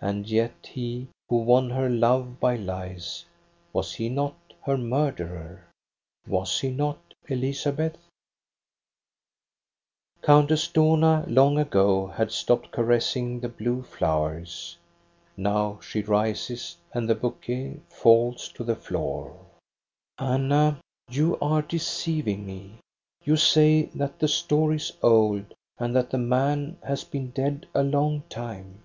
And 0.00 0.26
yet 0.26 0.68
he, 0.72 1.06
who 1.28 1.36
won 1.36 1.68
her 1.68 1.90
love 1.90 2.40
by 2.40 2.56
lies, 2.56 3.26
was 3.74 3.92
he 3.92 4.08
not 4.08 4.34
her 4.62 4.78
miurderer? 4.78 5.64
Was 6.26 6.60
he 6.60 6.70
not, 6.70 6.96
Elizabeth 7.28 7.92
1" 7.92 8.00
Countess 10.22 10.68
Dohna 10.68 11.26
long 11.28 11.58
ago 11.58 12.06
had 12.06 12.32
stopped 12.32 12.70
caressing 12.70 13.38
the 13.40 13.50
blue 13.50 13.82
flowers. 13.82 14.78
Now 15.36 15.78
she 15.82 16.00
rises, 16.00 16.78
and 16.94 17.06
the 17.06 17.14
bouquet 17.14 17.78
falls 17.90 18.48
to 18.54 18.64
the 18.64 18.76
floor. 18.76 19.38
''Anna, 20.18 20.78
you 21.10 21.36
are 21.42 21.60
deceiving 21.60 22.46
me. 22.46 22.78
You 23.24 23.36
say 23.36 23.90
that 23.94 24.20
the 24.20 24.28
story 24.28 24.76
is 24.76 24.94
old, 25.02 25.52
and 25.76 25.94
that 25.94 26.08
the 26.08 26.16
man 26.16 26.78
has 26.82 27.04
been 27.04 27.28
dead 27.28 27.66
a 27.74 27.82
long 27.82 28.22
time. 28.30 28.80